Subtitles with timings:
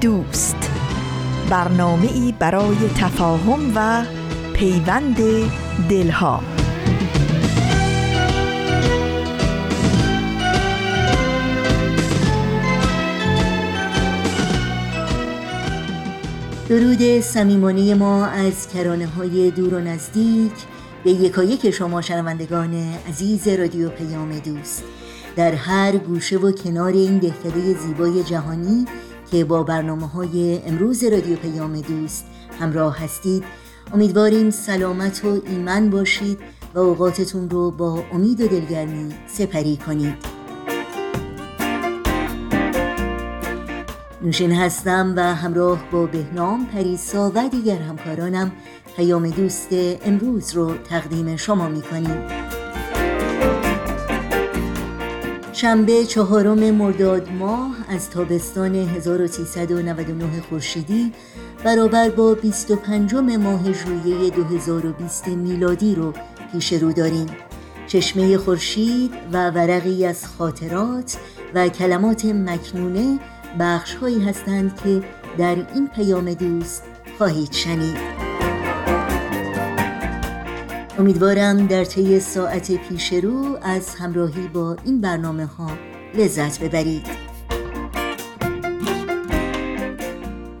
[0.00, 0.70] دوست.
[1.50, 4.04] برنامه ای برای تفاهم و
[4.52, 5.16] پیوند
[5.88, 6.42] دلها.
[16.68, 20.52] درود صمیمانه ما از کرانه های دور و نزدیک
[21.04, 22.74] به یکایک شما شنوندگان
[23.08, 24.84] عزیز رادیو پیام دوست.
[25.36, 28.86] در هر گوشه و کنار این دهکده زیبای جهانی
[29.36, 32.24] که با برنامه های امروز رادیو پیام دوست
[32.60, 33.44] همراه هستید.
[33.94, 36.38] امیدواریم سلامت و ایمن باشید
[36.74, 40.14] و اوقاتتون رو با امید و دلگرمی سپری کنید.
[44.22, 48.52] نوشین هستم و همراه با بهنام پریسا و دیگر همکارانم
[48.96, 49.68] پیام دوست
[50.04, 52.45] امروز رو تقدیم شما می‌کنیم.
[55.56, 61.12] شنبه چهارم مرداد ماه از تابستان 1399 خورشیدی
[61.64, 66.12] برابر با 25 ماه ژوئیه 2020 میلادی رو
[66.52, 67.26] پیش رو داریم.
[67.86, 71.16] چشمه خورشید و ورقی از خاطرات
[71.54, 73.18] و کلمات مکنونه
[73.60, 75.02] بخش هایی هستند که
[75.38, 76.82] در این پیام دوست
[77.18, 78.35] خواهید شنید.
[80.98, 85.70] امیدوارم در طی ساعت پیش رو از همراهی با این برنامه ها
[86.14, 87.06] لذت ببرید.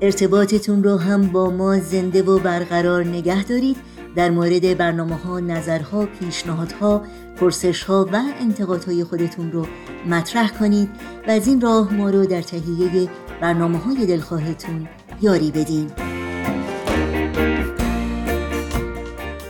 [0.00, 3.76] ارتباطتون رو هم با ما زنده و برقرار نگه دارید.
[4.16, 7.02] در مورد برنامه ها، نظرها، پیشنهادها،
[7.36, 9.66] پرسش ها و انتقادهای خودتون رو
[10.10, 10.88] مطرح کنید
[11.28, 13.08] و از این راه ما رو در تهیه
[13.40, 14.88] برنامه های دلخواهتون
[15.22, 16.05] یاری بدین.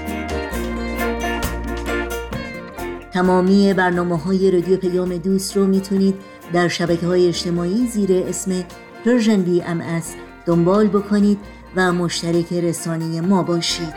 [3.12, 6.14] تمامی برنامه های رادیو پیام دوست رو می‌تونید
[6.52, 8.64] در شبکه های اجتماعی زیر اسم
[9.04, 10.02] Persian BMS
[10.46, 11.38] دنبال بکنید
[11.76, 13.94] و مشترک رسانه ما باشید.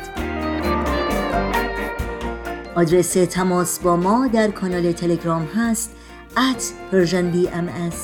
[2.76, 5.92] آدرس تماس با ما در کانال تلگرام هست
[6.36, 6.62] at
[6.92, 7.96] Persian BMS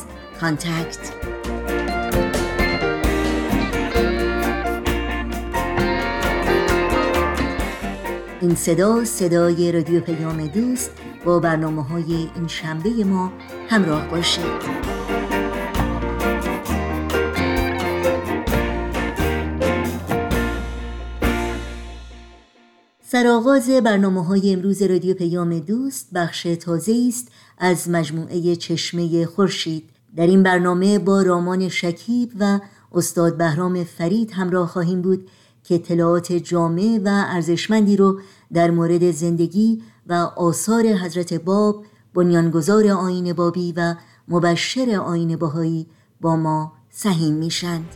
[0.41, 1.29] contact.
[8.41, 10.91] این صدا صدای رادیو پیام دوست
[11.25, 13.31] با برنامه های این شنبه ما
[13.69, 14.89] همراه باشید.
[23.03, 27.27] سرآغاز برنامه های امروز رادیو پیام دوست بخش تازه است
[27.57, 29.89] از مجموعه چشمه خورشید.
[30.15, 32.59] در این برنامه با رامان شکیب و
[32.93, 35.29] استاد بهرام فرید همراه خواهیم بود
[35.63, 38.19] که اطلاعات جامع و ارزشمندی رو
[38.53, 43.95] در مورد زندگی و آثار حضرت باب بنیانگذار آین بابی و
[44.27, 45.87] مبشر آین باهایی
[46.21, 47.95] با ما سهیم میشند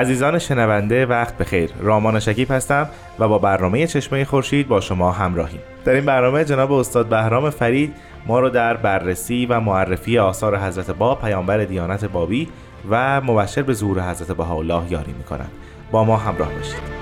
[0.00, 1.70] عزیزان شنونده وقت بخیر.
[1.80, 2.88] رامان شکیب هستم
[3.18, 5.60] و با برنامه چشمه خورشید با شما همراهیم.
[5.84, 7.94] در این برنامه جناب استاد بهرام فرید
[8.26, 12.48] ما رو در بررسی و معرفی آثار حضرت باب پیامبر دیانت بابی
[12.90, 15.50] و مبشر به ظهور حضرت بهاءالله یاری می‌کنند.
[15.90, 16.99] با ما همراه باشید.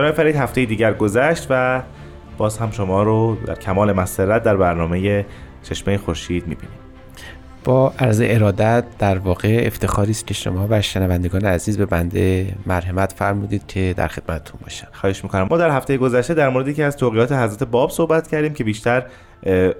[0.00, 1.82] جناب فرید هفته دیگر گذشت و
[2.38, 5.26] باز هم شما رو در کمال مسرت در برنامه
[5.62, 6.74] چشمه خورشید می‌بینیم.
[7.64, 13.12] با عرض ارادت در واقع افتخاری است که شما و شنوندگان عزیز به بنده مرحمت
[13.12, 14.88] فرمودید که در خدمتتون باشم.
[14.92, 15.46] خواهش می‌کنم.
[15.50, 19.06] ما در هفته گذشته در موردی که از توقیات حضرت باب صحبت کردیم که بیشتر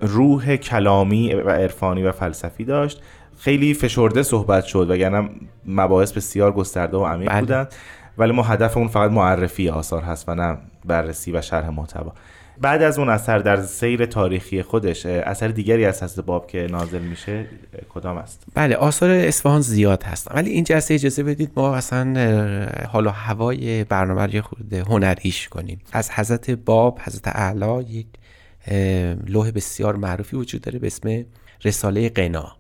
[0.02, 3.02] روح کلامی و عرفانی و فلسفی داشت.
[3.38, 5.28] خیلی فشرده صحبت شد وگرنه
[5.66, 7.40] مباحث بسیار گسترده و عمیق بله.
[7.40, 7.74] بودند.
[8.20, 12.12] ولی ما هدفمون فقط معرفی آثار هست و نه بررسی و شرح محتوا.
[12.60, 17.02] بعد از اون اثر در سیر تاریخی خودش اثر دیگری از حضرت باب که نازل
[17.02, 17.46] میشه
[17.88, 20.28] کدام است؟ بله آثار اصفهان زیاد هست.
[20.34, 22.14] ولی این جلسه اجازه بدید ما اصلا
[22.88, 25.80] حالا هوای برنامه رو خود هنریش کنیم.
[25.92, 28.06] از حضرت باب حضرت اعلی یک
[29.26, 31.24] لوح بسیار معروفی وجود داره به اسم
[31.64, 32.56] رساله قنا.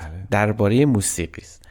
[0.00, 0.10] بله.
[0.30, 1.62] درباره موسیقی است.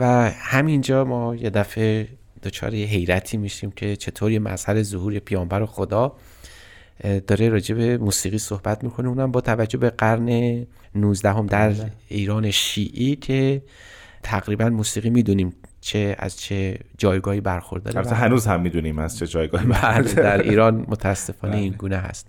[0.00, 2.08] و همینجا ما یه دفعه
[2.42, 6.16] دچار یه حیرتی میشیم که چطور یه مظهر ظهور پیامبر خدا
[7.26, 11.72] داره راجع به موسیقی صحبت می‌کنه اونم با توجه به قرن 19 هم در.
[12.08, 13.62] ایران شیعی که
[14.22, 19.66] تقریبا موسیقی می‌دونیم چه از چه جایگاهی برخورداره البته هنوز هم می‌دونیم از چه جایگاهی
[19.66, 21.78] بله، در ایران متاسفانه این بله.
[21.78, 22.26] گونه هست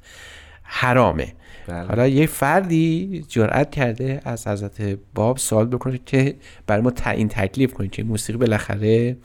[0.63, 1.33] حرامه
[1.67, 1.87] بله.
[1.87, 4.81] حالا یه فردی جرأت کرده از حضرت
[5.15, 6.35] باب سوال بکنه که
[6.67, 9.17] برای ما تعیین تکلیف کنید که موسیقی بالاخره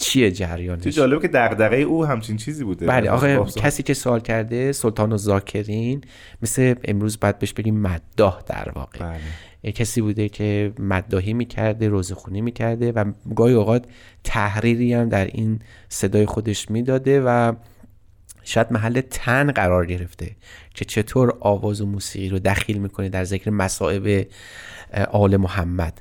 [0.00, 2.86] چیه جریانش؟ تو جالبه که دغدغه او همچین چیزی بوده.
[2.86, 6.00] بله آقا کسی که سوال کرده سلطان و زاکرین
[6.42, 8.98] مثل امروز باید بهش بگیم مداح در واقع.
[8.98, 9.72] بله.
[9.72, 13.84] کسی بوده که مداحی می‌کرده روزخونی می‌کرده و گاهی اوقات
[14.24, 15.58] تحریری هم در این
[15.88, 17.52] صدای خودش می‌داده و
[18.44, 20.30] شاید محل تن قرار گرفته
[20.74, 24.26] که چطور آواز و موسیقی رو دخیل می‌کنه در ذکر مصائب
[25.10, 26.00] آل محمد.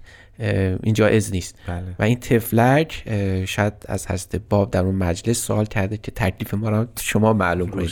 [0.83, 1.55] این جایز نیست.
[1.67, 1.95] بله.
[1.99, 3.03] و این تفلک
[3.47, 7.69] شاید از حضرت باب در اون مجلس سوال کرده که تکلیف ما را شما معلوم
[7.69, 7.89] کنید.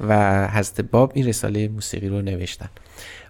[0.00, 2.68] و حضرت باب این رساله موسیقی رو نوشتن.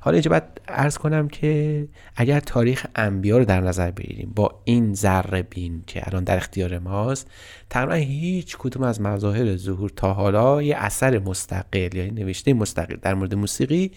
[0.03, 4.95] حالا اینجا باید ارز کنم که اگر تاریخ انبیا رو در نظر بگیریم با این
[4.95, 7.31] ذره بین که الان در اختیار ماست
[7.71, 13.15] تقریبا هیچ کدوم از مظاهر ظهور تا حالا یه اثر مستقل یعنی نوشته مستقل در
[13.15, 13.91] مورد موسیقی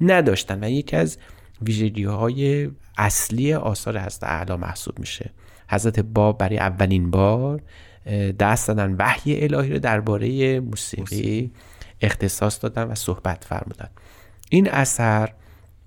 [0.00, 0.64] نداشتن.
[0.64, 1.18] و یکی از
[1.62, 5.30] ویژگی های اصلی آثار حضرت اعلی محسوب میشه.
[5.70, 7.60] حضرت باب برای اولین بار
[8.38, 11.52] دست دادن وحی الهی رو درباره موسیقی
[12.00, 13.88] اختصاص دادن و صحبت فرمودن.
[14.50, 15.32] این اثر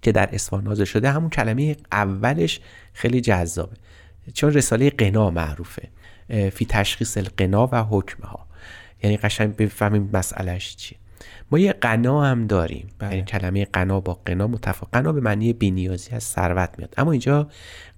[0.01, 2.59] که در اصفهان نازل شده همون کلمه اولش
[2.93, 3.75] خیلی جذابه.
[4.33, 5.87] چون رساله قنا معروفه
[6.29, 8.47] فی تشخیص القنا و حکمها.
[9.03, 10.97] یعنی قشنگ بفهمیم مسئلهش چیه.
[11.51, 12.87] ما یه قنا هم داریم.
[12.99, 13.09] بله.
[13.09, 14.93] یعنی کلمه قنا با قنا متفاوت.
[14.93, 16.93] قنا به معنی بینیازی از ثروت میاد.
[16.97, 17.47] اما اینجا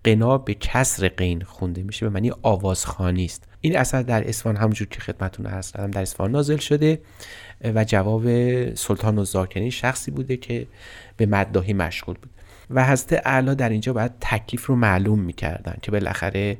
[0.04, 3.48] قنا به کسر قین خونده میشه به معنی آوازخانی است.
[3.62, 7.02] این اثر در اصفهان همونجور که خدمتتون عرض کردم در اصفهان نازل شده
[7.64, 8.24] و جواب
[8.76, 9.26] سلطان و
[9.56, 10.68] یعنی شخصی بوده که
[11.18, 12.30] به مداهی مشغول بود.
[12.74, 16.58] و حضرت اعلی در اینجا باید تکلیف رو معلوم می‌کردن که بالاخره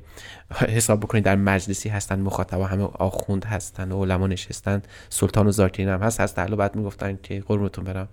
[0.68, 5.90] حساب بکنید در مجلسی هستن مخاطبا همه آخوند هستن و علما نشستن سلطان و زاکرین
[5.90, 6.22] هم هست.
[6.22, 8.08] حضرت اعلی بعد می‌گفتن که قربونتون برم.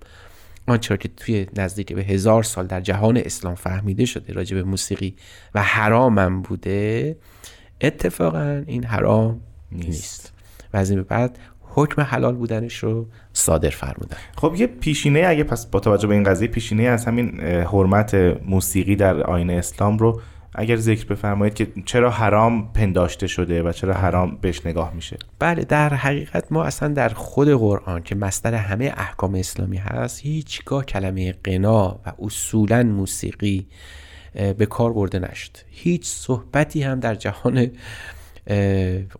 [0.67, 5.17] آنچه که توی نزدیک به هزار سال در جهان اسلام فهمیده شده راجع به موسیقی
[5.55, 7.17] و حرامم بوده
[7.81, 9.41] اتفاقا این حرام
[9.73, 10.33] نیست, نیست.
[10.73, 11.39] و از این به بعد
[11.71, 14.17] حکم حلال بودنش رو صادر فرمودن.
[14.37, 18.15] خب یه پیشینه اگه پس با توجه به این قضیه پیشینه از همین حرمت
[18.47, 20.21] موسیقی در آین اسلام رو
[20.55, 25.65] اگر ذکر بفرمایید که چرا حرام پنداشته شده و چرا حرام بهش نگاه میشه؟ بله
[25.65, 31.35] در حقیقت ما اصلا در خود قرآن که مستر همه احکام اسلامی هست هیچگاه کلمه
[31.45, 33.67] قنا و اصولا موسیقی
[34.33, 35.51] به کار برده نشد.
[35.71, 37.71] هیچ صحبتی هم در جهان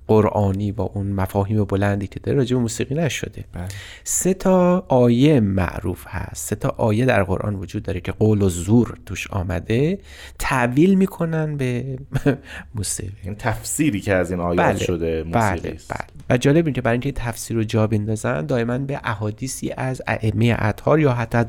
[0.07, 3.69] قرآنی با اون مفاهیم بلندی که داره راجع به موسیقی نشده بله.
[4.05, 8.49] سه تا آیه معروف هست سه تا آیه در قرآن وجود داره که قول و
[8.49, 9.99] زور توش آمده
[10.39, 11.99] تعویل می‌کنن به
[12.75, 14.79] موسیقی این تفسیری که از این آیات بله.
[14.79, 15.79] شده موسیقی بله.
[15.89, 16.07] بله.
[16.31, 20.57] و جالب این که برای اینکه تفسیر رو جا بندازن دائما به احادیثی از ائمه
[20.59, 21.45] اطهار یا حتی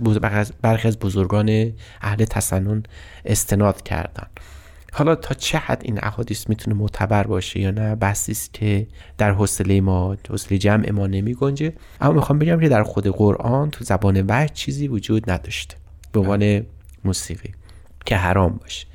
[0.61, 1.71] برخی از بزرگان
[2.01, 2.83] اهل تسنن
[3.25, 4.27] استناد کردن
[4.93, 9.31] حالا تا چه حد این احادیث می‌تونه معتبر باشه یا نه؟ بحثی است که در
[9.31, 13.83] حوصله ما حوصله جمع ما نمی گنجه اما می‌خوام بگم که در خود قرآن تو
[13.83, 15.75] زبان وحی چیزی وجود نداشته.
[16.11, 16.65] به عنوان
[17.03, 17.49] موسیقی
[18.05, 18.87] که حرام باشه.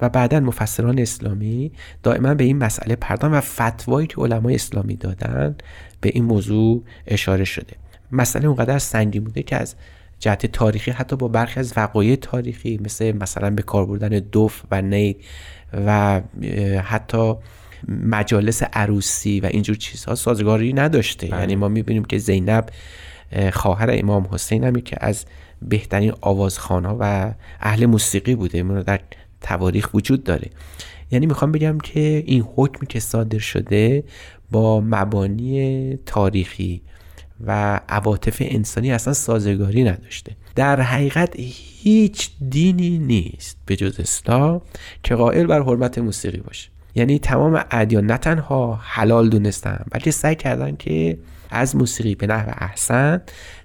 [0.00, 5.54] و بعدا مفسران اسلامی دائما به این مسئله پردان و فتوایی که علمای اسلامی دادن
[6.00, 7.76] به این موضوع اشاره شده.
[8.12, 9.74] مسئله اونقدر سنگین بوده که از
[10.22, 14.82] جهت تاریخی حتی با برخی از وقایع تاریخی مثل مثلا به کار بردن دف و
[14.82, 15.16] نی
[15.72, 16.20] و
[16.82, 17.34] حتی
[17.88, 21.26] مجالس عروسی و اینجور چیزها سازگاری نداشته.
[21.26, 21.40] بله.
[21.40, 22.68] یعنی ما می‌بینیم که زینب
[23.52, 25.24] خواهر امام حسین همی که از
[25.62, 28.62] بهترین آوازخانها و اهل موسیقی بوده.
[28.62, 29.00] من در
[29.40, 30.50] تواریخ وجود داره.
[31.10, 34.04] یعنی می‌خوام بگم که این حکمی که صادر شده
[34.50, 36.82] با مبانی تاریخی
[37.46, 40.36] و عواطف انسانی اصلا سازگاری نداشته.
[40.54, 44.60] در حقیقت هیچ دینی نیست به جز اسلام
[45.02, 46.70] که قائل بر حرمت موسیقی باشه.
[46.94, 51.18] یعنی تمام ادیان نه تنها حلال دونستن بلکه سعی کردن که
[51.50, 53.22] از موسیقی به نحو احسن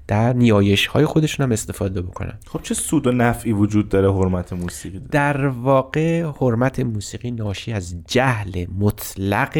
[0.07, 2.33] در نیایش های خودشون هم استفاده بکنن.
[2.47, 7.73] خب چه سود و نفعی وجود داره حرمت موسیقی داره؟ در واقع حرمت موسیقی ناشی
[7.73, 9.57] از جهل مطلق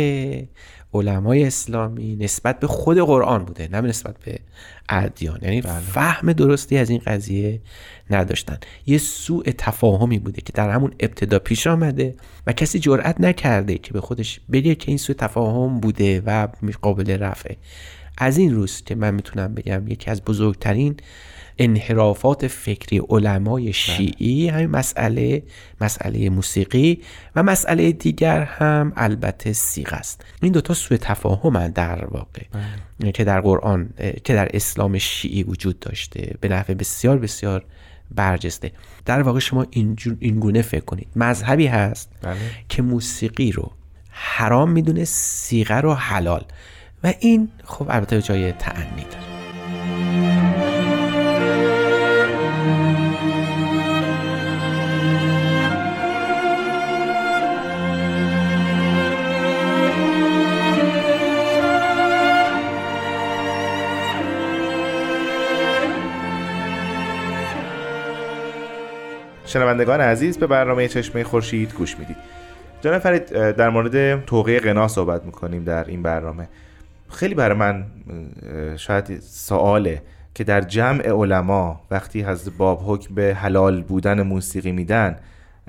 [0.94, 4.39] علمای اسلامی نسبت به خود قرآن بوده نه نسبت به
[4.89, 5.39] ادیان.
[5.41, 5.79] یعنی بله.
[5.79, 7.62] فهم درستی از این قضیه
[8.10, 8.58] نداشتن.
[8.86, 12.15] یه سوء تفاهمی بوده که در همون ابتدا پیش آمده
[12.48, 16.48] و کسی جرأت نکرده که به خودش بگه که این سوء تفاهم بوده و
[16.82, 17.58] قابل رفعه.
[18.17, 20.96] از این روز که من می‌تونم بگم یکی از بزرگترین
[21.59, 23.71] انحرافات فکری علمای بله.
[23.71, 25.43] شیعی همین مسئله
[25.81, 27.01] مسئله موسیقی
[27.35, 32.41] و مسئله دیگر هم البته سیغ است این دوتا سوء تفاهم در واقع
[32.99, 33.11] بله.
[33.11, 33.89] که در قرآن
[34.23, 37.65] که در اسلام شیعی وجود داشته به نحو بسیار بسیار
[38.15, 38.71] برجسته
[39.05, 42.37] در واقع شما این گونه فکر کنید مذهبی هست بله.
[42.69, 43.71] که موسیقی رو
[44.09, 46.45] حرام می‌دونه سیغه رو حلال
[47.03, 50.47] و این خب البته جای تعنی داره
[69.48, 72.16] شنوندگان عزیز به برنامه چشمه خورشید گوش می‌دید.
[72.82, 76.48] جناب فرید در مورد توقیه قنا صحبت می‌کنیم در این برنامه.
[77.10, 77.86] خیلی برای من
[78.77, 80.01] شاید سواله
[80.36, 85.16] که در جمع علما وقتی از باب حکم به حلال بودن موسیقی میدن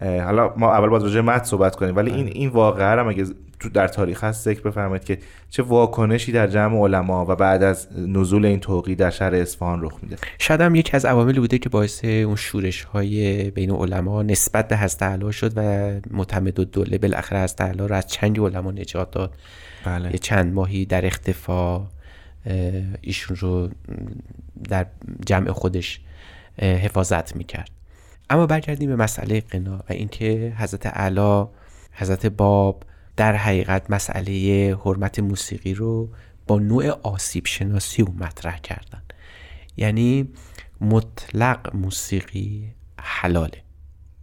[0.02, 3.24] حالا ما اول باید راجع مت صحبت کنیم ولی این این واقعه هم اگه
[3.60, 5.18] تو در تاریخ هست ذکر بفرمایید که
[5.50, 9.98] چه واکنشی در جمع علما و بعد از نزول این توقی در شهر اصفهان رخ
[10.02, 14.68] میده؟ شاید هم یکی از عواملی بوده که باعث اون شورش های بین علما نسبت
[14.68, 19.10] به حضرت اعلی شد و معتمد الدوله بالاخره حضرت اعلی رو از چنگ علما نجات
[19.10, 19.34] داد.
[19.84, 20.10] بله.
[20.10, 21.86] یه چند ماهی در اختفا
[23.00, 23.68] ایشون رو
[24.68, 24.86] در
[25.26, 26.00] جمع خودش
[26.58, 27.70] حفاظت می‌کرد.
[28.30, 31.44] اما برگردیم به مسئله قنا و اینکه حضرت اعلی
[31.92, 32.82] حضرت باب
[33.18, 36.08] در حقیقت مسئله حرمت موسیقی رو
[36.46, 39.02] با نوع آسیب شناسی او مطرح کردن.
[39.76, 40.28] یعنی
[40.80, 43.62] مطلق موسیقی حلاله.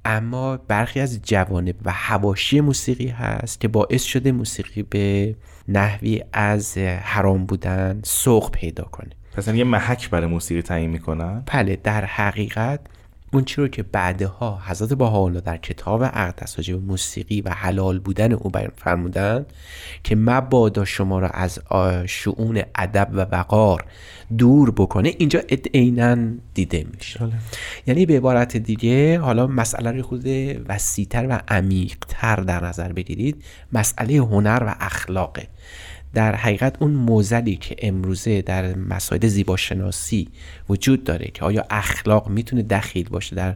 [0.06, 5.36] اما برخی از جوانب و حواشی موسیقی هست که باعث شده موسیقی به
[5.68, 9.12] نحوی از حرام بودن سوق پیدا کنه.
[9.34, 12.80] پس یه محک برای موسیقی تعیین می‌کنن؟ بله در حقیقت
[13.36, 18.34] اون چی رو که بعدها حضرت حالا در کتاب اقدس به موسیقی و حلال بودن
[18.34, 19.46] او فرمودن
[20.04, 21.60] که مبادا شما را از
[22.06, 23.86] شعون ادب و وقار
[24.38, 25.42] دور بکنه اینجا
[25.74, 26.18] عینا
[26.54, 27.20] دیده میشه.
[27.88, 30.28] یعنی به عبارت دیگه حالا مسئله رو خود
[30.68, 35.48] وسیعتر و عمیقتر در نظر بگیرید مسئله هنر و اخلاقه.
[36.16, 40.28] در حقیقت اون موزلی که امروزه در مسائل زیباشناسی
[40.70, 43.56] وجود داره که آیا اخلاق می‌تونه دخیل باشه در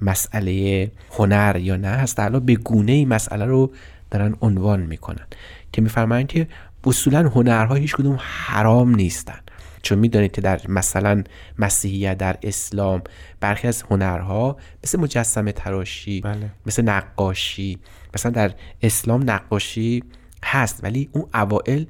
[0.00, 3.72] مسئله هنر یا نه هست حالا به گونه ای مسئله رو
[4.10, 5.26] دارن عنوان می‌کنن
[5.72, 6.48] که میفرمایند که
[6.84, 9.40] اصولا هنرها هیچ کدوم حرام نیستن
[9.82, 11.24] چون می‌دانید که در مثلا
[11.58, 13.02] مسیحیت در اسلام
[13.40, 16.50] برخی از هنرها مثل مجسمه تراشی بله.
[16.66, 17.78] مثل نقاشی
[18.14, 18.50] مثلا در
[18.82, 20.02] اسلام نقاشی
[20.44, 21.84] هست ولی اون اوائل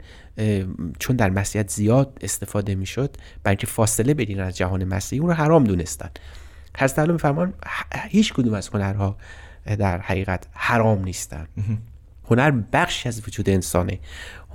[0.99, 5.35] چون در مسیحیت زیاد استفاده می‌شد برای اینکه فاصله بدین از جهان مسیحی اون رو
[5.35, 6.11] حرام دونستن.
[6.79, 7.55] حضرت علی میفرمان
[8.09, 9.17] هیچ کدوم از هنرها
[9.79, 11.47] در حقیقت حرام نیستن.
[12.31, 13.99] هنر بخشی از وجود انسانه.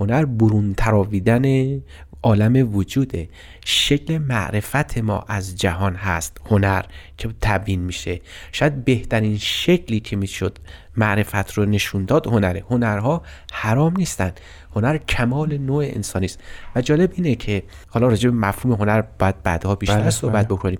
[0.00, 1.80] هنر برون تراویدن
[2.22, 3.28] عالم وجوده.
[3.64, 6.40] شکل معرفت ما از جهان هست.
[6.50, 6.84] هنر
[7.18, 8.20] که تبیین میشه.
[8.52, 10.58] شاید بهترین شکلی که می‌شد
[10.96, 12.26] معرفت رو نشون داد.
[12.26, 14.32] هنره هنرها حرام نیستن.
[14.76, 16.40] هنر کمال نوع انسانی است.
[16.76, 20.56] و جالب اینه که حالا راجع به مفهوم هنر باید بعدها بیشتر بله، صحبت بله.
[20.56, 20.78] بکنیم.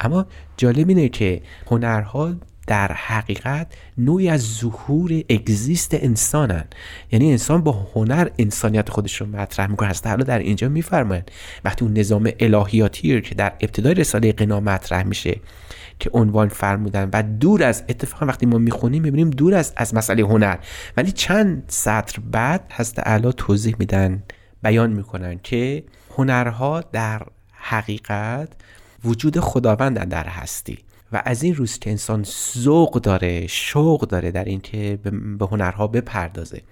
[0.00, 2.34] اما جالب اینه که هنرها
[2.66, 3.66] در حقیقت
[3.98, 6.64] نوعی از ظهور اگزیست انسانن.
[7.12, 9.88] یعنی انسان با هنر انسانیت خودش رو مطرح می‌کنه.
[9.88, 11.30] هست حالا در اینجا میفرمایند
[11.64, 15.40] وقتی اون نظام الهیاتی که در ابتدای رساله قنا مطرح میشه
[15.98, 20.22] که عنوان فرمودن و دور از اتفاقا وقتی ما می‌خونیم می‌بینیم دور از از مسئله
[20.22, 20.56] هنر.
[20.96, 24.22] ولی چند سطر بعد هست اعلا توضیح میدن
[24.62, 25.84] بیان می‌کنن که
[26.16, 28.48] هنرها در حقیقت
[29.04, 30.78] وجود خداوند در هستی.
[31.12, 32.24] و از این روز که انسان
[32.58, 34.98] ذوق داره شوق داره در اینکه
[35.38, 36.62] به هنرها بپردازه.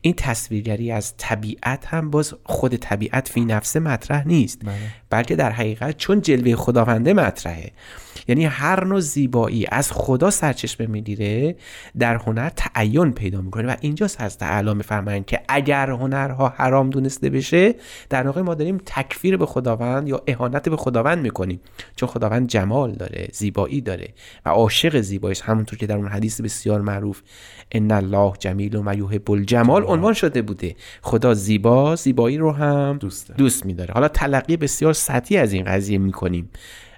[0.00, 4.60] این تصویرگری از طبیعت هم باز خود طبیعت فی نفسه مطرح نیست.
[4.64, 4.74] بله.
[5.10, 7.72] بلکه در حقیقت چون جلوه خداونده مطرحه.
[8.28, 11.56] یعنی هر نوع زیبایی از خدا سرچشمه می‌گیره
[11.98, 13.68] در هنر تعین پیدا می‌کنه.
[13.68, 17.74] و اینجاست هست تعالی میفرمایند که اگر هنرها حرام دونسته بشه
[18.10, 21.60] در واقع ما داریم تکفیر به خداوند یا اهانت به خداوند می‌کنیم.
[21.96, 24.08] چون خداوند جمال داره زیبایی داره
[24.46, 27.22] و عاشق زیباییش همونطور که در اون حدیث بسیار معروف
[27.72, 30.76] ان الله جمیل و یحب الجمال عنوان شده بوده.
[31.02, 33.94] خدا زیبا زیبایی رو هم دوست, دوست میداره.
[33.94, 36.50] حالا تلقی بسیار سطحی از این قضیه می‌کنیم.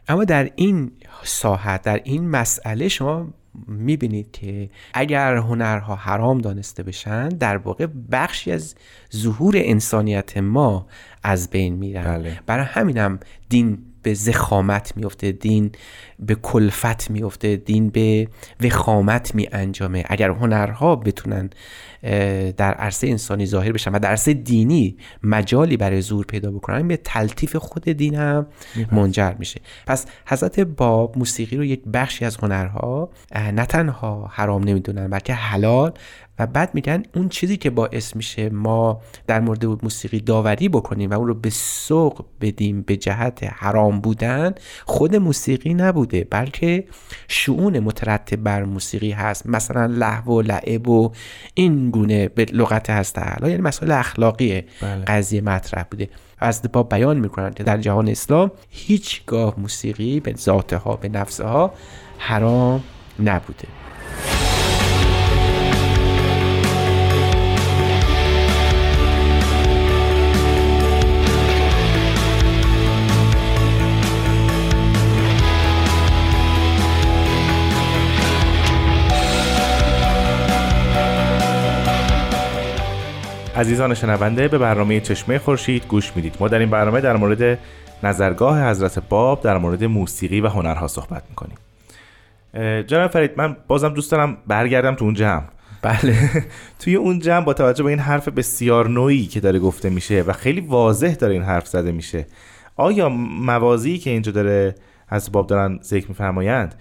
[0.09, 0.91] اما در این
[1.23, 3.29] ساحت در این مسئله شما
[3.69, 8.75] می‌بینید که اگر هنرها حرام دانسته بشن در واقع بخشی از
[9.17, 10.87] ظهور انسانیت ما
[11.23, 12.05] از بین میرن.
[12.05, 12.41] بله.
[12.47, 15.73] برای همینم دین به زخامت میفته دین
[16.19, 18.29] به کلفت میفته دین به
[18.61, 21.51] وخامت می انجامه اگر هنرها بتونن
[22.57, 26.97] در عرصه انسانی ظاهر بشن و در عرصه دینی مجالی برای زور پیدا بکنن به
[26.97, 28.47] تلطیف خود دین هم
[28.93, 29.61] منجر میشه.
[29.87, 35.93] پس حضرت باب موسیقی رو یک بخشی از هنرها نه تنها حرام نمی‌دونن بلکه حلال
[36.41, 41.15] و بعد میگن اون چیزی که باعث میشه ما در مورد موسیقی داوری بکنیم و
[41.15, 44.55] اون رو به سوق بدیم به جهت حرام بودن
[44.85, 46.85] خود موسیقی نبوده بلکه
[47.29, 49.47] شعون مترتب بر موسیقی هست.
[49.47, 51.13] مثلا لحو و لعب و
[51.55, 55.05] این گونه به لغت هست یعنی مسائل اخلاقی بله.
[55.05, 56.09] قضیه مطرح بوده.
[56.39, 61.75] از با بیان می‌کنن که در جهان اسلام هیچگاه موسیقی به ذاتها به نفسها
[62.19, 62.85] حرام
[63.19, 63.69] نبوده.
[83.57, 86.37] عزیزان شنونده به برنامه چشمه خورشید گوش می‌دید.
[86.41, 87.59] ما در این برنامه در مورد
[88.03, 91.57] نظرگاه حضرت باب در مورد موسیقی و هنرها صحبت می‌کنیم.
[92.87, 95.43] جناب فرید من بازم دوست دارم برگردم تو اون جمع.
[95.83, 96.17] بله.
[96.81, 100.33] توی اون جمع با توجه به این حرف بسیار نوعی که داره گفته میشه و
[100.33, 102.27] خیلی واضح داره این حرف زده میشه
[102.77, 104.75] آیا موازی که اینجا داره
[105.09, 106.75] از باب دارن ذکر میفرمایند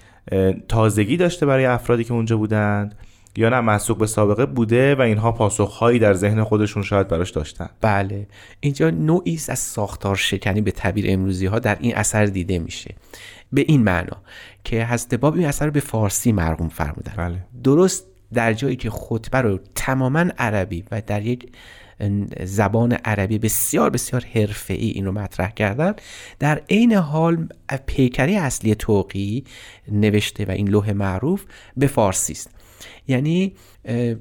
[0.67, 2.95] تازگی داشته برای افرادی که اونجا بودند؟
[3.35, 7.69] یا نه مسوق به سابقه بوده و اینها پاسخهایی در ذهن خودشون شاید براش داشتن.
[7.81, 8.27] بله.
[8.59, 12.95] اینجا نوعی از ساختار شکنی به تعبیر امروزی ها در این اثر دیده میشه.
[13.51, 14.17] به این معنا
[14.63, 17.13] که حضرت باب این اثر رو به فارسی مرقوم فرمودن.
[17.17, 17.45] بله.
[17.63, 21.51] درست در جایی که خطبه رو تماما عربی و در یک
[22.43, 25.93] زبان عربی بسیار بسیار حرفه‌ای این رو مطرح کردن
[26.39, 27.47] در عین حال
[27.85, 29.43] پیکری اصلی توقی
[29.91, 31.45] نوشته و این لوح معروف
[31.77, 32.49] به فارسی است.
[33.07, 33.53] یعنی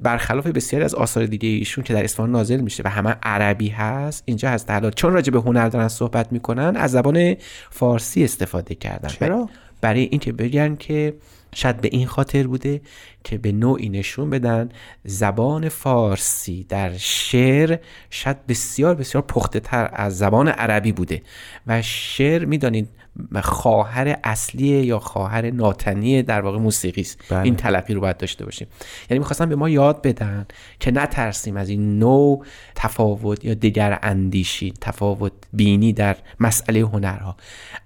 [0.03, 4.23] برخلاف بسیاری از آثار دیگه ایشون که در اصفهان نازل میشه و همه عربی هست
[4.25, 4.71] اینجا هست.
[4.71, 7.35] حالا چون راجع به هنر دارن صحبت می‌کنن از زبان
[7.69, 9.09] فارسی استفاده کردن.
[9.09, 9.49] چرا؟
[9.81, 11.13] برای اینکه بگن که
[11.55, 12.81] شاید به این خاطر بوده
[13.23, 14.69] که به نوعی نشون بدن
[15.03, 17.77] زبان فارسی در شعر
[18.09, 21.21] شاید بسیار بسیار پخته تر از زبان عربی بوده.
[21.67, 22.89] و شعر می‌دانید
[23.41, 27.19] خواهر اصلی یا خواهر ناتنی در واقع موسیقی است.
[27.29, 27.41] بله.
[27.41, 28.67] این تلقی رو باید داشته باشیم.
[29.09, 30.45] یعنی می‌خواستم به ما یاد بدن
[30.79, 32.45] که نترسیم از این نوع
[32.75, 37.35] تفاوت یا دیگر اندیشی تفاوت بینی در مسئله هنرها.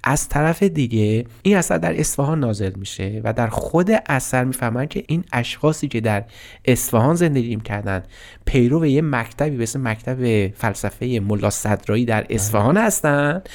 [0.03, 5.03] از طرف دیگه این اثر در اصفهان نازل میشه و در خود اثر می‌فهمن که
[5.07, 6.23] این اشخاصی که در
[6.65, 8.03] اصفهان زندگی کردن
[8.45, 13.49] پیرو یه مکتبی به اسم مکتب فلسفه ملا صدرایی در اصفهان هستند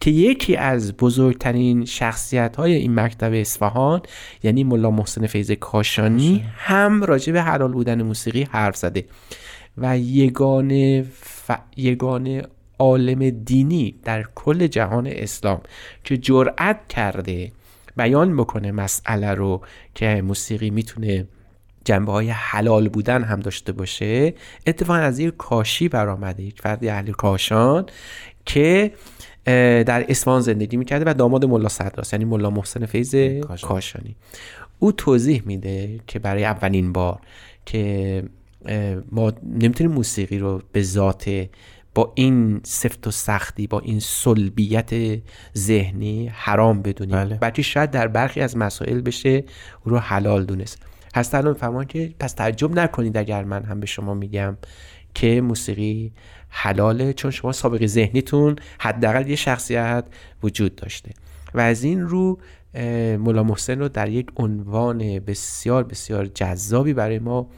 [0.00, 4.02] که یکی از بزرگترین شخصیت های این مکتب اصفهان
[4.42, 9.04] یعنی ملا محسن فیض کاشانی هم راجع به حلال بودن موسیقی حرف زده
[9.78, 11.50] و یگانه ف...
[11.76, 12.42] یگانه
[12.78, 15.60] عالم دینی در کل جهان اسلام
[16.04, 17.52] که جرأت کرده
[17.96, 19.60] بیان بکنه مسئله رو
[19.94, 21.26] که موسیقی می‌تونه
[21.84, 24.34] جنبه های حلال بودن هم داشته باشه
[24.66, 26.42] اتفاقا از یک کاشی برآمده.
[26.42, 27.86] یک فردی اهل کاشان
[28.44, 28.92] که
[29.84, 33.14] در اصفهان زندگی می‌کرده و داماد ملا صدراست یعنی ملا محسن فیض
[33.62, 34.16] کاشانی.
[34.78, 37.20] او توضیح میده که برای اولین بار
[37.66, 38.22] که
[39.12, 41.48] ما نمی‌تونیم موسیقی رو به ذات
[41.94, 45.20] با این سفت و سختی با این سلبیت
[45.56, 47.16] ذهنی حرام بدونیم.
[47.16, 47.34] بله.
[47.34, 49.44] بلکه شاید در برخی از مسائل بشه
[49.84, 50.78] او رو حلال دونست.
[51.14, 54.56] هست الان فرمان که پس تعجب نکنید اگر من هم به شما میگم
[55.14, 56.12] که موسیقی
[56.48, 60.04] حلاله چون شما سابقه ذهنیتون حداقل یه شخصیت
[60.42, 61.10] وجود داشته.
[61.54, 62.38] و از این رو
[63.18, 67.48] مولا محسن رو در یک عنوان بسیار بسیار جذابی برای ما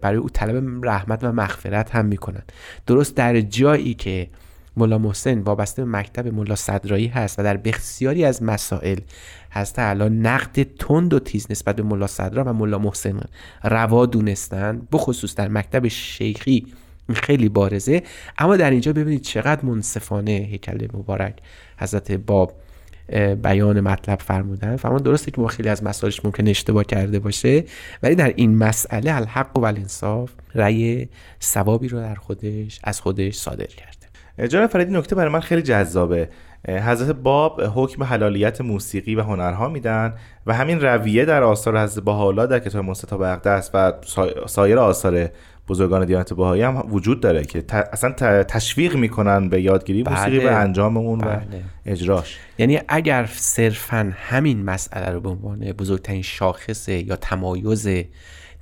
[0.00, 2.42] برای او طلب رحمت و مغفرت هم می‌کنن.
[2.86, 4.30] درست در جایی که
[4.76, 8.98] ملا محسن وابسته به مکتب ملا صدرایی هست و در بسیاری از مسائل
[9.50, 13.20] هست الان نقد تند و تیز نسبت به ملا صدرا و ملا محسن
[13.64, 16.66] روا دونستن بخصوص در مکتب شیخی
[17.12, 18.02] خیلی بارزه.
[18.38, 21.34] اما در اینجا ببینید چقدر منصفانه هیکل مبارک
[21.78, 22.52] حضرت باب
[23.42, 24.76] بیان مطلب فرمودن.
[24.76, 27.64] فرمان درسته که ما خیلی از مسائلش ممکن اشتباه کرده باشه
[28.02, 31.08] ولی در این مسئله الحق و الانصاف رأی
[31.42, 34.09] ثوابی رو در خودش از خودش صادر کرده.
[34.48, 36.28] جناب فریدی نکته برای من خیلی جذابه
[36.68, 40.14] حضرت باب حکم حلالیت موسیقی و هنرها میدن
[40.46, 43.92] و همین رویه در آثار حضرت بهاءالله در کتاب مستطاب اقدس و
[44.46, 45.28] سایر آثار
[45.68, 48.12] بزرگان دیانت بهایی هم وجود داره که اصلا
[48.42, 50.50] تشویق می‌کنن به یادگیری موسیقی و بله.
[50.50, 51.40] انجام اون و بله.
[51.86, 57.88] اجراش یعنی اگر صرفا همین مسئله رو به عنوان بزرگترین شاخص یا تمایز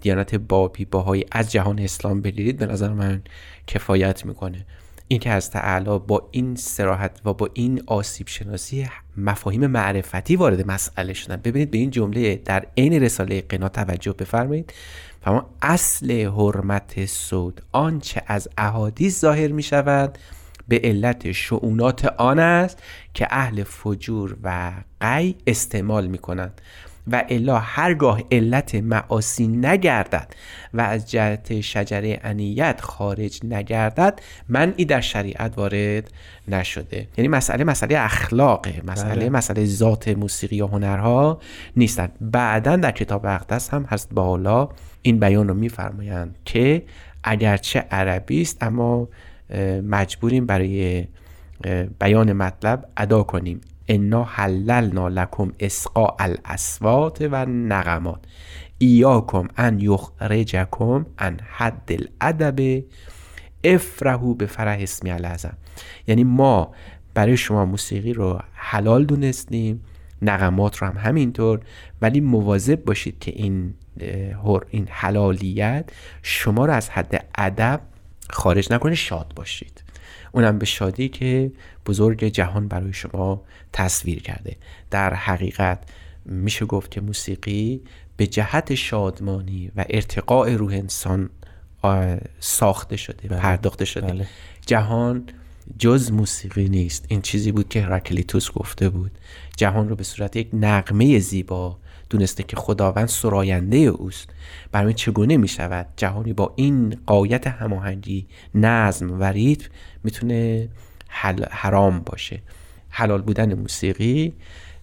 [0.00, 3.22] دیانت بابی باهایی از جهان اسلام بگیرید به نظر من
[3.66, 4.66] کفایت می‌کنه
[5.08, 10.66] این که از تعالی با این سراحت و با این آسیب شناسی مفاهیم معرفتی وارد
[10.70, 11.36] مسئله شدن.
[11.36, 14.72] ببینید به این جمله در عین رساله قنا توجه بفرمایید.
[15.20, 20.18] فما اصل حرمت سود آنچه از احادیث ظاهر می شود
[20.68, 22.82] به علت شعونات آن است
[23.14, 26.60] که اهل فجور و قی استعمال می کنند
[27.12, 30.34] و الا هرگاه علت معاصی نگردد
[30.74, 36.10] و از جهت شجره انیت خارج نگردد منعی در شریعت وارد
[36.48, 37.08] نشده.
[37.16, 39.30] یعنی مسئله مسئله اخلاقه مسئله بله.
[39.30, 41.40] مسئله ذات موسیقی یا هنرها
[41.76, 44.68] نیستند بعدا در کتاب اقدس هم هست بالا
[45.02, 46.82] این بیان رو میفرمایند که
[47.24, 49.08] اگرچه عربی است اما
[49.82, 51.06] مجبوریم برای
[52.00, 53.60] بیان مطلب ادا کنیم.
[53.88, 58.20] انا حللنا لکم اسقاء الاسوات و نغمات
[58.79, 62.85] ایاکم ان یخرجکم ان حد الادب.
[63.64, 65.57] افرهو به فرح اسمی العظم
[66.07, 66.74] یعنی ما
[67.14, 69.85] برای شما موسیقی رو حلال دونستیم
[70.22, 71.61] نغمات رو هم همینطور.
[72.03, 73.74] ولی مواظب باشید که این
[74.70, 75.90] این حلالیت
[76.22, 77.81] شما رو از حد ادب
[78.31, 79.83] خارج نکنه شاد باشید.
[80.32, 81.52] اونم به شادی که
[81.86, 84.56] بزرگ جهان برای شما تصویر کرده.
[84.90, 85.78] در حقیقت
[86.24, 87.82] میشه گفت که موسیقی
[88.16, 91.30] به جهت شادمانی و ارتقاء روح انسان
[92.40, 93.38] ساخته شده بله.
[93.38, 94.06] پرداخته شده.
[94.06, 94.26] بله.
[94.66, 95.24] جهان
[95.78, 97.04] جز موسیقی نیست.
[97.08, 99.10] این چیزی بود که هرکلیتوس گفته بود.
[99.56, 101.78] جهان رو به صورت یک نقمه زیبا
[102.10, 104.28] دونسته که خداوند سراینده اوست.
[104.72, 109.68] برای چگونه می شود جهانی با این قایت هماهنگی نظم و ریتم
[110.04, 110.68] می‌تونه
[111.50, 112.42] حرام باشه.
[112.90, 114.34] حلال بودن موسیقی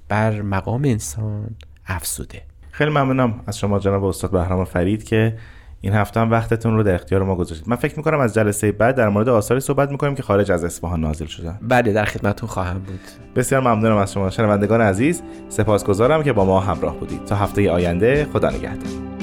[0.08, 1.50] بر مقام انسان
[1.88, 2.42] افزوده.
[2.72, 5.38] خیلی ممنونم از شما جناب استاد بهرام فرید که
[5.82, 7.70] این هفته هم وقتتون رو در اختیار ما گذاشتید.
[7.70, 11.02] من فکر می‌کنم از جلسه بعد در مورد آثاری صحبت می‌کنیم که خارج از اصفهان
[11.02, 13.00] نازل شدن بله در خدمتتون خواهم بود.
[13.36, 14.30] بسیار ممنونم از شما.
[14.30, 17.26] شنوندگان عزیز سپاسگزارم که با ما همراه بودید.
[17.26, 19.15] تا هفته آینده خدا نگهدار.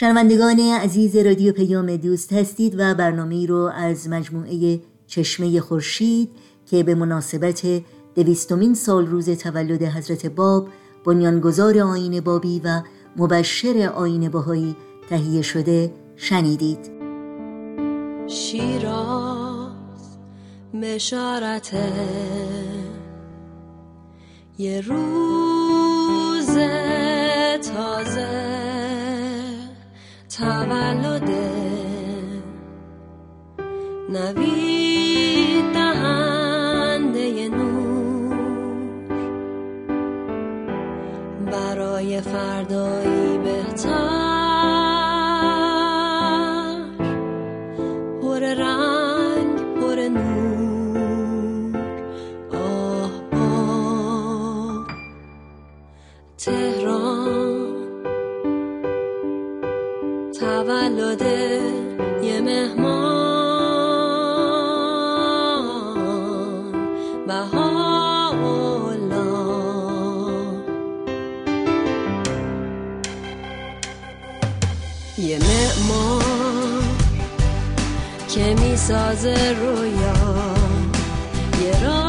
[0.00, 6.30] شنوندگان عزیز رادیو پیام دوست هستید و برنامه رو از مجموعه چشمه خورشید
[6.66, 7.82] که به مناسبت
[8.14, 10.68] دویستمین سال روز تولد حضرت باب
[11.04, 12.82] بنیانگذار آین بابی و
[13.16, 14.76] مبشر آین باهایی
[15.08, 16.90] تهیه شده شنیدید.
[18.26, 19.68] شیراز
[20.74, 21.74] مشارت
[24.58, 26.56] یه روز
[27.62, 28.57] تازه
[30.38, 31.30] تولد
[34.10, 38.36] نوید دهنده نور.
[41.52, 44.17] برای فردایی بهتر.
[75.18, 76.82] یه معمار
[78.34, 80.14] که می‌سازه رویا.
[81.62, 82.07] یه راهی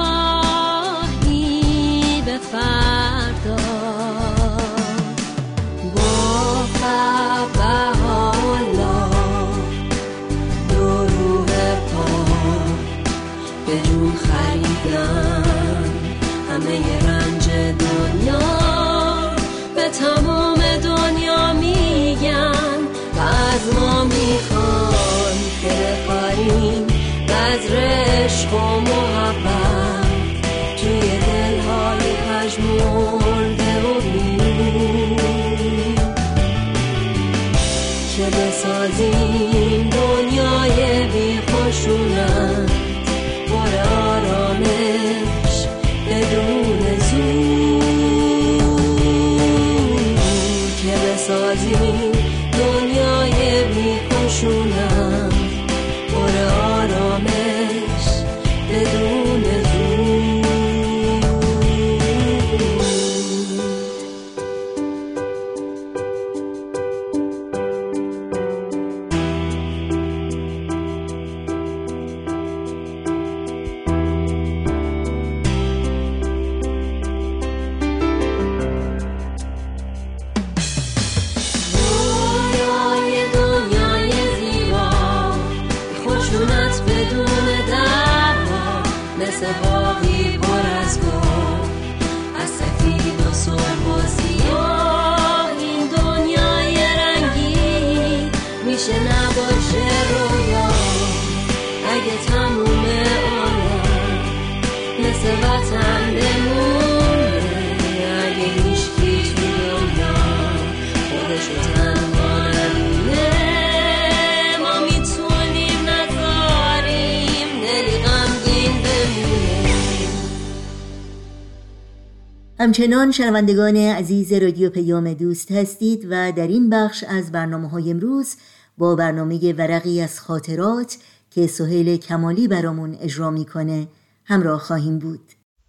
[122.80, 128.36] همچنان شنوندگان عزیز رادیو پیام دوست هستید و در این بخش از برنامه های امروز
[128.78, 130.98] با برنامه ورقی از خاطرات
[131.32, 133.88] که سهیل کمالی برامون اجرا می‌کنه
[134.26, 135.20] همراه خواهیم بود.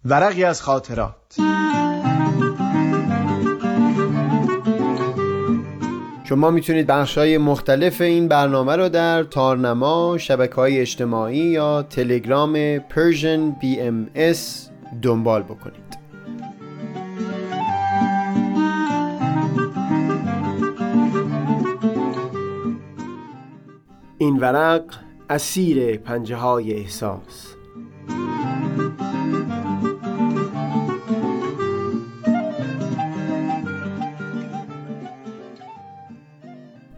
[0.05, 1.37] ورقی از خاطرات.
[6.23, 12.77] شما می‌تونید بخش های مختلف این برنامه رو در تارنما، شبکه های اجتماعی یا تلگرام
[12.77, 14.37] Persian BMS
[15.01, 15.90] دنبال بکنید.
[24.21, 24.83] این ورق
[25.29, 27.55] اسیر پنجه های احساس.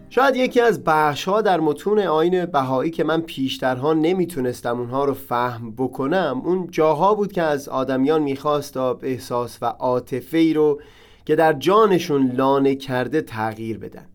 [0.09, 5.13] شاید یکی از بخش ها در متون آین بهایی که من پیشترها نمی‌تونستم اونها رو
[5.13, 10.81] فهم بکنم اون جاها بود که از آدمیان می‌خواست تا احساس و عاطفه ای رو
[11.25, 14.12] که در جانشون لانه کرده تغییر بدن.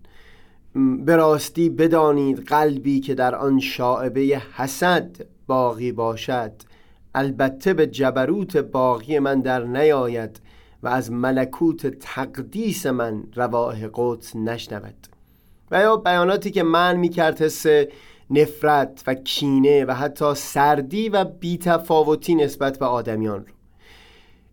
[1.04, 6.52] به راستی بدانید قلبی که در آن شاعبه حسد باقی باشد.
[7.14, 10.40] البته به جبروت باقی من در نیاید
[10.82, 15.06] و از ملکوت تقدیس من رواه قدس نشنود.
[15.70, 17.66] و یا بیاناتی که من می‌کرد حس
[18.30, 23.57] نفرت و کینه و حتی سردی و بیتفاوتی نسبت به آدمیان رو.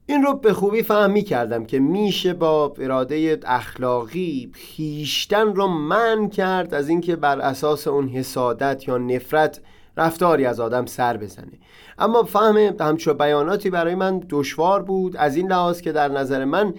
[0.07, 6.29] این رو به خوبی فهم می کردم که میشه با اراده اخلاقی خیشتن رو من
[6.29, 9.61] کرد از اینکه بر اساس اون حسادت یا نفرت
[9.97, 11.59] رفتاری از آدم سر بزنه.
[11.97, 16.73] اما فهم همچو بیاناتی برای من دشوار بود از این لحاظ که در نظر من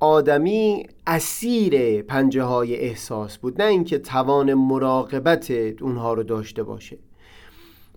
[0.00, 6.98] آدمی اسیر پنجه های احساس بود نه اینکه توان مراقبت اونها رو داشته باشه.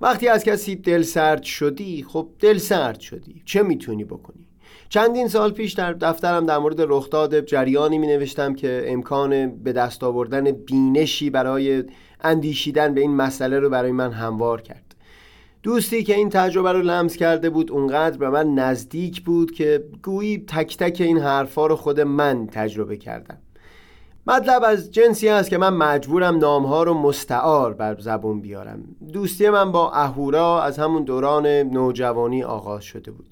[0.02, 3.42] وقتی از کسی دل سرد شدی خب دل سرد شدی.
[3.46, 4.48] چه می‌تونی بکنی؟
[4.94, 10.04] چندین سال پیش در دفترم در مورد رخداد جریانی می نوشتم که امکان به دست
[10.04, 11.84] آوردن بینشی برای
[12.22, 14.96] اندیشیدن به این مسئله رو برای من هموار کرد.
[15.64, 20.46] دوستی که این تجربه رو لمس کرده بود اونقدر به من نزدیک بود که گویی
[20.48, 23.38] تک تک این حرفا رو خود من تجربه کردم.
[24.28, 28.84] مطلب از جنسی است که من مجبورم نامها رو مستعار بر زبون بیارم.
[29.14, 33.28] دوستی من با اهورا از همون دوران نوجوانی آغاز شده بود.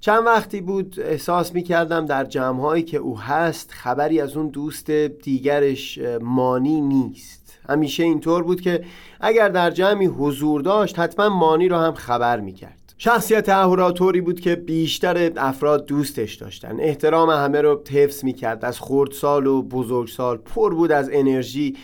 [0.00, 4.90] چند وقتی بود احساس می کردم در جمعهایی که او هست خبری از اون دوست
[4.90, 7.58] دیگرش مانی نیست.
[7.68, 8.84] همیشه اینطور بود که
[9.20, 13.92] اگر در جمعی حضور داشت حتما مانی رو هم خبر می کرد شخصیت اهورا
[14.24, 16.80] بود که بیشتر افراد دوستش داشتن.
[16.80, 21.76] احترام همه رو حفظ می کرد از خردسال و بزرگسال پر بود از انرژی.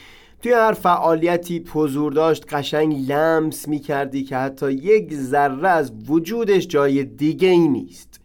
[0.44, 6.66] توی هر فعالیتی حضور داشت قشنگ لمس می کردی که حتی یک ذره از وجودش
[6.66, 8.20] جای دیگه ای نیست.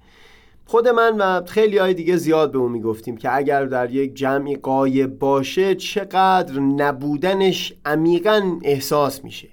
[0.66, 4.56] خود من و خیلی های دیگه زیاد به اون می‌گفتیم که اگر در یک جمعی
[4.56, 9.48] قایب باشه چقدر نبودنش عمیقا احساس میشه.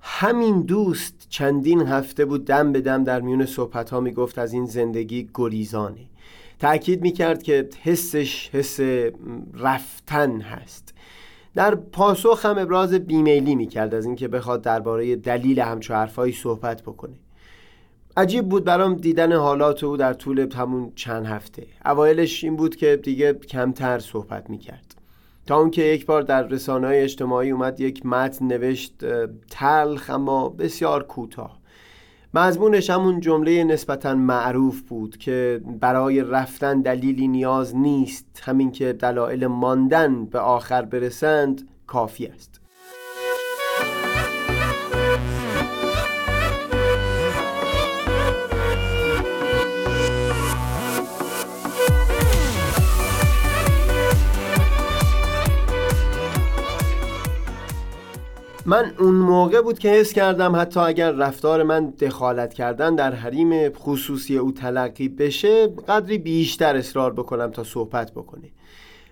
[0.00, 4.66] همین دوست چندین هفته بود دم به دم در میون صحبت ها می‌گفت از این
[4.66, 6.06] زندگی گریزانه.
[6.58, 8.80] تأکید می‌کرد که حسش حس
[9.54, 10.95] رفتن هست.
[11.56, 17.14] در پاسخ هم ابراز بیمیلی می‌کرد از اینکه بخواد درباره دلیل همچو حرفایی صحبت بکنه.
[18.16, 21.66] عجیب بود برام دیدن حالات او در طول همون چند هفته.
[21.84, 24.94] اوایلش این بود که دیگه کمتر صحبت می‌کرد.
[25.46, 28.92] تا اون که یک بار در رسانه اجتماعی اومد یک متن نوشت
[29.50, 31.58] تلخ اما بسیار کوتاه.
[32.36, 39.46] مضمونش همون جمله نسبتا معروف بود که برای رفتن دلیلی نیاز نیست همین که دلایل
[39.46, 42.60] ماندن به آخر برسند کافی است.
[58.68, 63.72] من اون موقع بود که حس کردم حتی اگر رفتار من دخالت کردن در حریم
[63.72, 68.48] خصوصی او تلقی بشه قدری بیشتر اصرار بکنم تا صحبت بکنه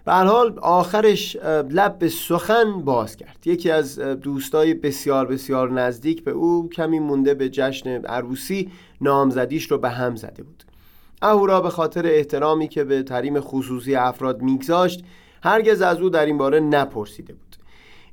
[0.04, 1.36] به حال آخرش
[1.70, 7.34] لب به سخن باز کرد یکی از دوستای بسیار بسیار نزدیک به او کمی مونده
[7.34, 10.64] به جشن عروسی نامزدیش رو به هم زده بود.
[11.22, 15.04] اهورا به خاطر احترامی که به تریم خصوصی افراد میگذاشت
[15.42, 17.43] هرگز از او در این باره نپرسیده بود.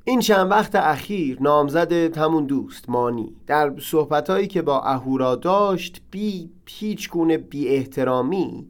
[0.04, 3.32] این چند وقت اخیر نامزد همون دوست مانی.
[3.46, 8.66] در صحبتهایی که با اهورا داشت بی هیچ گونه بی احترامی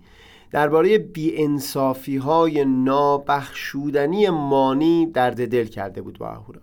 [0.50, 6.60] درباره بی انصافی های نابخشودنی مانی درد دل کرده بود با اهورا.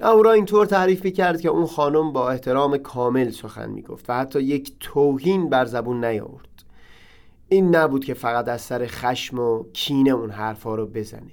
[0.00, 4.72] اهورا اینطور تعریف کرد که اون خانم با احترام کامل سخن می‌گفت و حتی یک
[4.80, 6.64] توهین بر زبون نیاورد.
[7.48, 11.32] این نبود که فقط از سر خشم و کینه اون حرفا رو بزنه.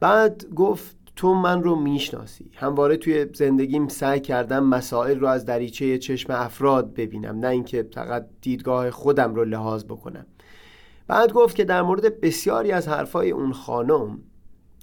[0.00, 2.50] بعد گفت تو من رو می‌شناسی.
[2.54, 8.26] همواره توی زندگیم سعی کردم مسائل رو از دریچه چشم افراد ببینم نه اینکه فقط
[8.40, 10.26] دیدگاه خودم رو لحاظ بکنم.
[11.06, 14.18] بعد گفت که در مورد بسیاری از حرفای اون خانم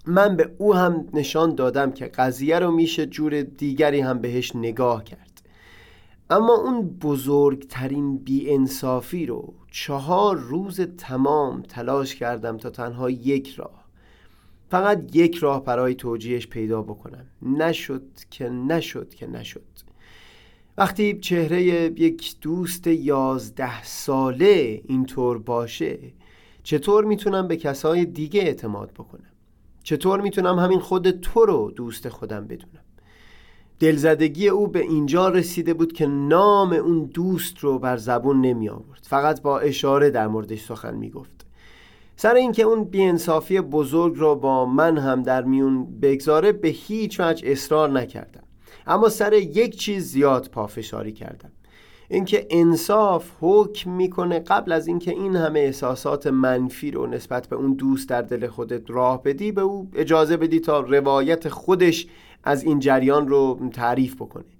[0.05, 5.03] من به او هم نشان دادم که قضیه رو میشه جور دیگری هم بهش نگاه
[5.03, 5.41] کرد.
[6.29, 13.88] اما اون بزرگترین بیانصافی رو چهار روز تمام تلاش کردم تا تنها یک راه
[14.69, 17.25] فقط یک راه برای توجیهش پیدا بکنم.
[17.41, 19.61] نشد که نشد که نشد.
[20.77, 25.99] وقتی چهره یک دوست یازده ساله اینطور باشه
[26.63, 29.31] چطور می‌تونم به کسای دیگه اعتماد بکنم؟
[29.83, 32.83] چطور می‌تونم همین خود تو رو دوست خودم بدونم؟
[33.79, 38.99] دلزدگی او به اینجا رسیده بود که نام اون دوست رو بر زبون نمی آورد
[39.01, 41.45] فقط با اشاره در موردش سخن می گفت
[42.21, 47.51] سر اینکه اون بیانصافی بزرگ رو با من هم در میون بگذاره به هیچ وجه
[47.51, 48.43] اصرار نکردم.
[48.87, 51.51] اما سر یک چیز زیاد پافشاری کردم.
[52.09, 57.73] اینکه انصاف حکم می‌کنه قبل از اینکه این همه احساسات منفی رو نسبت به اون
[57.73, 62.07] دوست در دل خودت راه بدی به او اجازه بدی تا روایت خودش
[62.43, 64.58] از این جریان رو تعریف بکنه.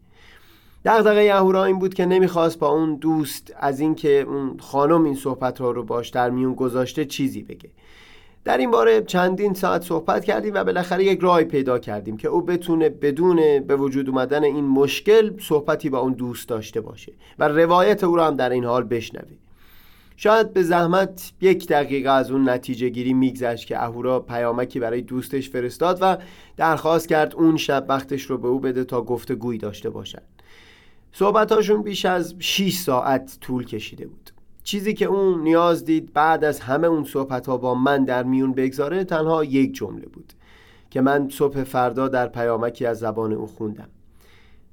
[0.85, 5.61] دغدغه اهورا این بود که نمی‌خواست با اون دوست از اینکه اون خانم این صحبت
[5.61, 7.69] ها رو باش در میون گذاشته چیزی بگه.
[8.43, 12.41] در این باره چندین ساعت صحبت کردیم و بالاخره یک راهی پیدا کردیم که او
[12.41, 18.03] بتونه بدون به وجود اومدن این مشکل صحبتی با اون دوست داشته باشه و روایت
[18.03, 19.37] او را هم در این حال بشنوه.
[20.15, 25.49] شاید به زحمت یک دقیقه از اون نتیجه گیری میگذشت که اهورا پیامکی برای دوستش
[25.49, 26.17] فرستاد و
[26.57, 30.38] درخواست کرد اون شب وقتش رو به او بده تا گفتگویی داشته باشد
[31.11, 34.31] صحبتاشون بیش از 6 ساعت طول کشیده بود.
[34.63, 38.53] چیزی که اون نیاز دید بعد از همه اون صحبت ها با من در میون
[38.53, 40.33] بگذاره تنها یک جمله بود
[40.89, 43.89] که من صبح فردا در پیامکی از زبان او خوندم.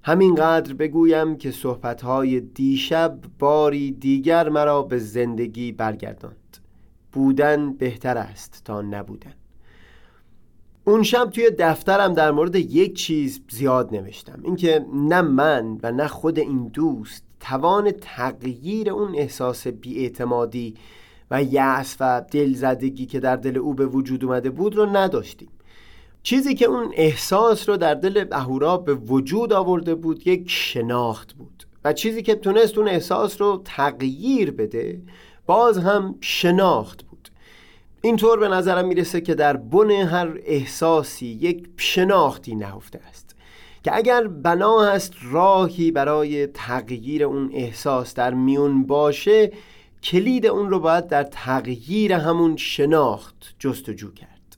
[0.02, 6.36] همینقدر بگویم که صحبتهای دیشب باری دیگر مرا به زندگی برگرداند.
[7.12, 9.34] بودن بهتر است تا نبودن.
[10.88, 14.40] اون شب توی دفترم در مورد یک چیز زیاد نوشتم.
[14.44, 20.74] اینکه نه من و نه خود این دوست توان تغییر اون احساس بیاعتمادی
[21.30, 25.48] و یأس و دلزدگی که در دل او به وجود اومده بود رو نداشتیم.
[26.22, 31.66] چیزی که اون احساس رو در دل اهورا به وجود آورده بود یک شناخت بود.
[31.84, 35.02] و چیزی که تونست اون احساس رو تغییر بده
[35.46, 37.05] باز هم شناخت
[38.06, 43.36] اینطور به نظرم می‌رسه که در بن هر احساسی یک شناختی نهفته است
[43.82, 49.52] که اگر بنا هست راهی برای تغییر اون احساس در میون باشه
[50.02, 54.56] کلید اون رو باید در تغییر همون شناخت جستجو کرد.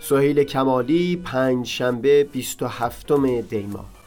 [0.00, 3.12] سهیل کمالی پنج شنبه 27
[3.50, 4.01] دیما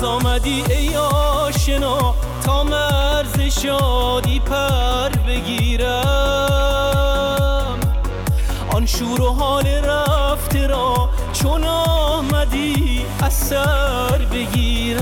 [0.00, 5.90] باز آمدی ای آشنا تا مرز شادی پر بگیرم.
[8.74, 15.00] آن شور و حال رفته را چون آمدی اثر بگیرم.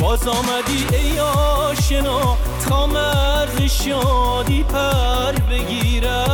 [0.00, 2.36] باز آمدی ای آشنا
[2.68, 6.31] تا مرز شادی پر بگیرم.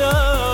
[0.00, 0.45] آمدی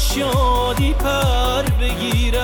[0.00, 2.40] شادی پر بگیرم.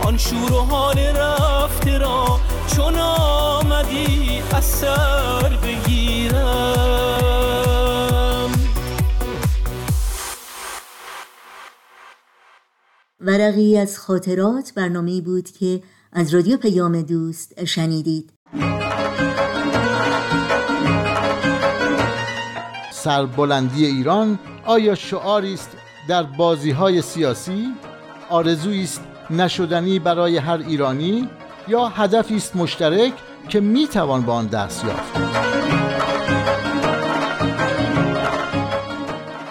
[0.00, 2.40] آن شور و حال رفته را
[2.76, 7.08] چون آمدی اثر بگیرم.
[13.20, 18.32] ورقی از خاطرات برنامه بود که از رادیو پیام دوست شنیدید.
[22.92, 24.38] سربلندی ایران
[24.68, 25.76] آیا شعاری است
[26.08, 27.74] در بازی های سیاسی؟
[28.30, 29.00] آرزویی است
[29.30, 31.28] نشدنی برای هر ایرانی
[31.68, 33.12] یا هدفی است مشترک
[33.48, 35.18] که می توان به آن دست یافت؟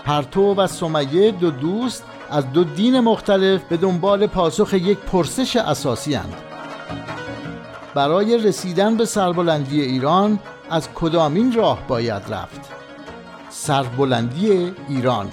[0.06, 6.14] پرتو و سمیه دو دوست از دو دین مختلف به دنبال پاسخ یک پرسش اساسی
[6.14, 6.34] هند.
[7.94, 10.40] برای رسیدن به سربلندی ایران
[10.70, 12.77] از کدامین راه باید رفت؟
[13.60, 15.32] سربلندی ایران.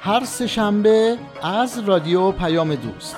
[0.00, 3.16] هر سه شنبه از رادیو پیام دوست.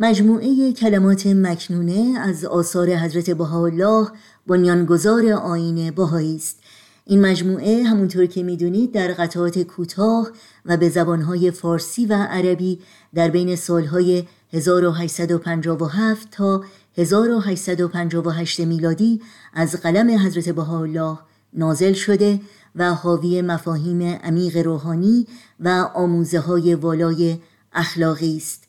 [0.00, 4.08] مجموعه کلمات مکنونه از آثار حضرت بهاءالله
[4.46, 6.60] بنیانگذار آین بهایی است.
[7.04, 10.28] این مجموعه همونطور که می‌دونید در قطعات کوتاه
[10.66, 12.78] و به زبانهای فارسی و عربی
[13.14, 16.64] در بین سالهای 1857 تا
[16.96, 19.20] 1858 میلادی
[19.52, 21.18] از قلم حضرت بهاءالله
[21.52, 22.40] نازل شده
[22.74, 25.26] و حاوی مفاهیم عمیق روحانی
[25.60, 27.38] و آموزه های والای
[27.72, 28.64] اخلاقی است.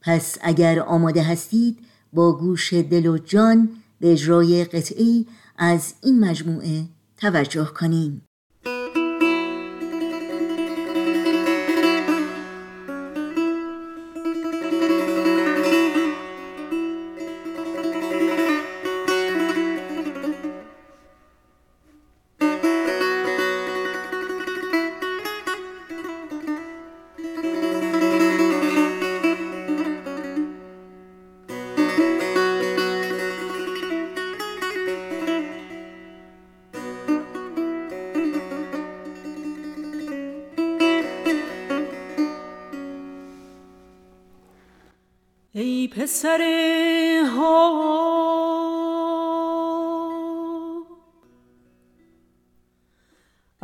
[0.00, 1.78] پس اگر آماده هستید
[2.12, 3.68] با گوش دل و جان
[4.00, 5.26] به اجرای قطعی
[5.58, 6.84] از این مجموعه
[7.16, 8.22] توجه کنیم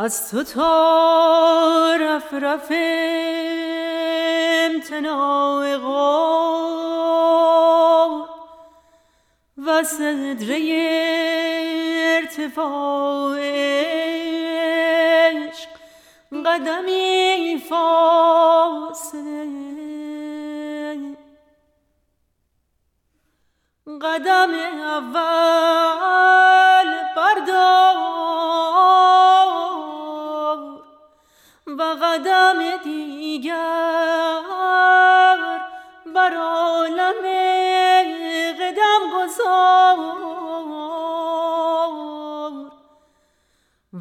[0.09, 2.73] از تو تا رف رف
[4.65, 7.09] امتناع غار
[9.67, 10.59] و صدره
[12.17, 13.39] ارتفاع
[15.31, 15.69] عشق
[16.47, 19.19] قدمی فاصله.
[24.03, 26.48] قدم اول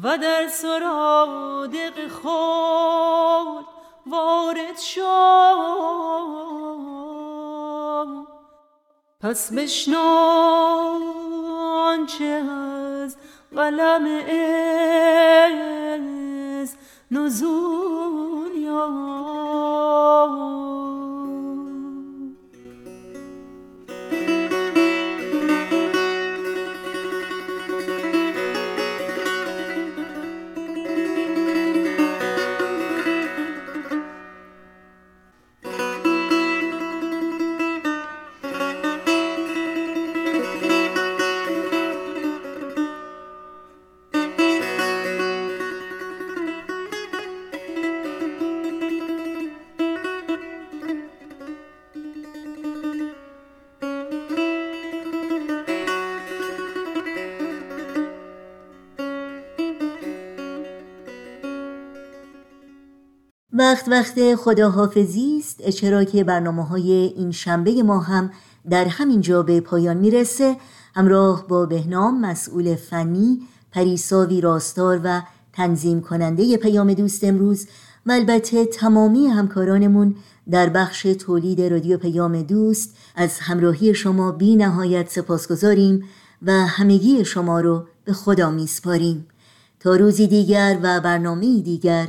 [0.02, 3.66] و در سرادق خود
[4.06, 5.04] وارد شد
[9.20, 9.98] پس بشنو
[11.66, 13.16] آنچه از
[13.56, 14.06] قلم
[16.62, 16.76] از
[17.10, 18.86] نزول یا
[63.58, 68.30] وقت وقت خداحافظی است چرا که برنامه های این شنبه ما هم
[68.70, 70.56] در همین جا به پایان می‌رسه.
[70.94, 73.40] همراه با بهنام مسئول فنی
[73.72, 77.66] پریساوی راستار و تنظیم کننده پیام دوست امروز
[78.06, 80.14] و البته تمامی همکارانمون
[80.50, 86.04] در بخش تولید رادیو پیام دوست از همراهی شما بی نهایت سپاس گذاریم
[86.42, 89.26] و همگی شما رو به خدا میسپاریم.
[89.80, 92.08] تا روزی دیگر و برنامه دیگر